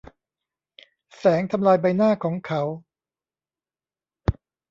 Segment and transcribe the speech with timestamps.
[1.17, 2.61] แสงทำลายใบหน้าของเขา